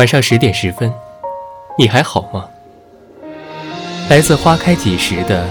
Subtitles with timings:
[0.00, 0.90] 晚上十点十分，
[1.76, 2.48] 你还好吗？
[4.08, 5.46] 来自花开几时的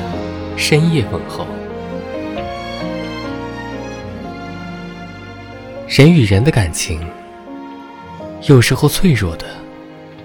[0.58, 1.46] 深夜问候。
[5.88, 7.00] 人与人的感情，
[8.48, 9.46] 有时候脆弱的，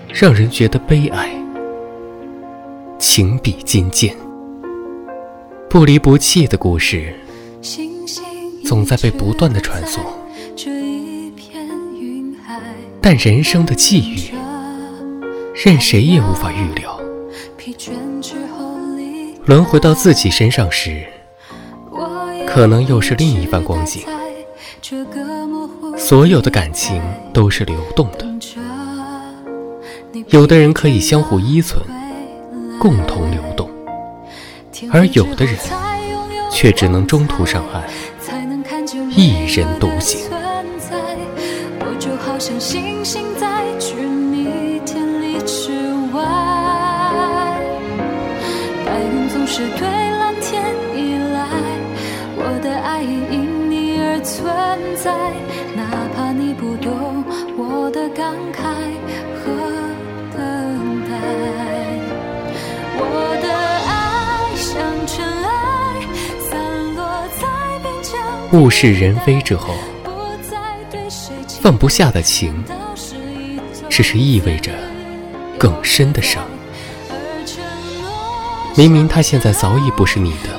[0.08, 1.28] 让人觉得悲哀。
[2.98, 4.16] 情比金坚，
[5.68, 7.14] 不离不弃的故事，
[8.64, 10.02] 总在被不断的传颂。
[13.06, 14.34] 但人生的际遇，
[15.54, 16.98] 任谁也无法预料。
[19.44, 21.04] 轮回到自己身上时，
[22.46, 24.04] 可能又是另一番光景。
[25.98, 26.98] 所有的感情
[27.30, 28.26] 都是流动的，
[30.28, 31.84] 有的人可以相互依存，
[32.78, 33.68] 共同流动，
[34.90, 35.54] 而有的人
[36.50, 37.84] 却只能中途上岸，
[39.10, 40.22] 一人独行。
[42.46, 45.72] 像星星在寻觅天里之
[46.12, 46.20] 外，
[48.84, 50.62] 白云总是对蓝天
[50.94, 51.48] 依赖，
[52.36, 54.44] 我的爱也因你而存
[54.94, 55.10] 在，
[55.74, 57.24] 哪怕你不懂
[57.56, 58.60] 我的感慨
[59.40, 59.46] 和
[60.36, 60.38] 等
[61.08, 61.12] 待。
[62.98, 63.02] 我
[63.40, 63.48] 的
[63.88, 65.48] 爱像尘埃，
[66.50, 66.60] 散
[66.94, 67.00] 落
[67.40, 67.48] 在
[67.82, 68.12] 边疆。
[68.52, 69.72] 物是人非之后。
[71.64, 72.62] 放不下的情，
[73.88, 74.70] 只是意味着
[75.58, 76.44] 更深的伤。
[78.76, 80.50] 明明他现在早已不是你的，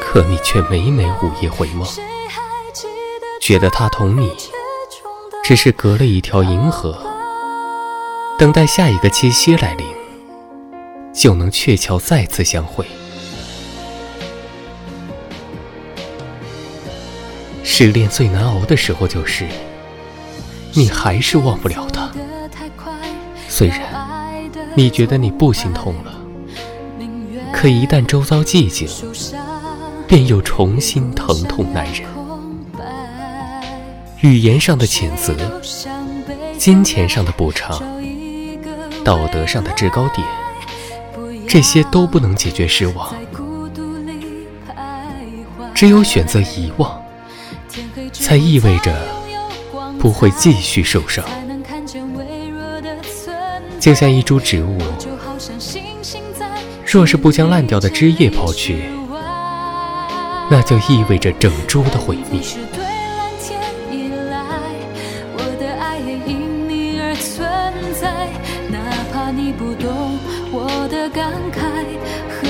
[0.00, 1.86] 可你却每每午夜回梦，
[3.40, 4.32] 觉得他同你
[5.44, 6.98] 只是隔了一条银河，
[8.40, 9.86] 等待下一个七夕来临，
[11.14, 12.84] 就能鹊桥再次相会。
[17.80, 19.46] 失恋最难熬的时候，就是
[20.72, 22.10] 你还是忘不了他。
[23.48, 23.78] 虽然
[24.74, 26.12] 你觉得你不心痛了，
[27.52, 28.88] 可一旦周遭寂静，
[30.08, 32.02] 便又重新疼痛难忍。
[34.22, 35.36] 语言上的谴责，
[36.58, 37.80] 金钱上的补偿，
[39.04, 40.26] 道德上的制高点，
[41.46, 43.14] 这些都不能解决失望。
[45.72, 46.97] 只有选择遗忘。
[48.12, 48.94] 才意味着
[49.98, 51.24] 不会继续受伤。
[53.80, 54.78] 就像一株植物，
[56.84, 58.84] 若是不将烂掉的枝叶抛去，
[60.50, 62.40] 那就意味着整株的毁灭。
[69.30, 70.18] 你不懂
[70.50, 71.60] 我的感慨
[72.30, 72.48] 和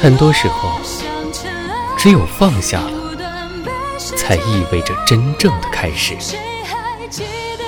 [0.00, 0.80] 很多时候，
[1.96, 2.90] 只有放下了，
[4.16, 6.16] 才意味着真正的开始。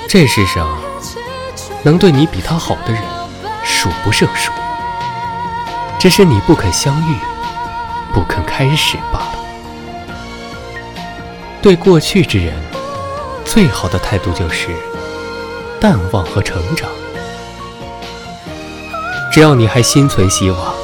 [0.09, 0.77] 这世上，
[1.85, 3.01] 能对你比他好的人
[3.65, 4.51] 数不胜数，
[5.99, 7.15] 只是你不肯相遇，
[8.13, 9.39] 不肯开始罢了。
[11.63, 12.53] 对过去之人，
[13.45, 14.69] 最好的态度就是
[15.85, 16.89] 淡忘和成长。
[19.31, 20.75] 只要你还心存希望。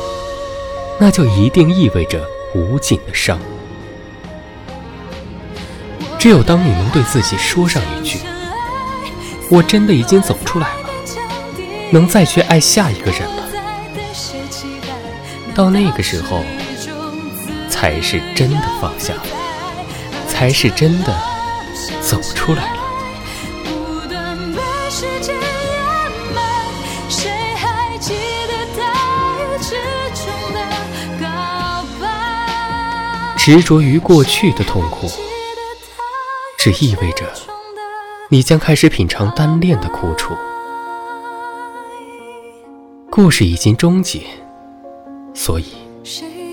[0.99, 2.23] 那就一定意味着
[2.55, 3.39] 无尽的伤。
[6.19, 8.19] 只有当你能对自己说上一句
[9.51, 10.91] “我真的已经走出来了，
[11.91, 13.49] 能再去爱下一个人了”，
[15.57, 16.45] 到那个时候，
[17.71, 19.15] 才是真的放下，
[20.29, 21.19] 才是真的
[22.03, 22.80] 走出来了。
[33.43, 35.09] 执着于过去的痛苦，
[36.59, 37.25] 只意味着
[38.29, 40.35] 你将开始品尝单恋的苦楚。
[43.09, 44.21] 故事已经终结，
[45.33, 45.65] 所以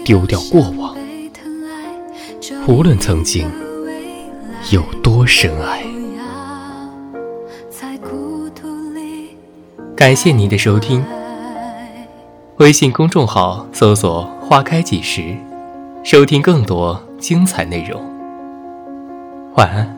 [0.06, 0.96] 丢掉过往，
[2.70, 3.52] 无论曾经
[4.72, 5.86] 有多深爱。
[9.94, 11.04] 感谢您的收听，
[12.60, 15.36] 微信公众号搜索“花开几时”。
[16.10, 18.02] 收听更多精彩内容，
[19.56, 19.97] 晚安。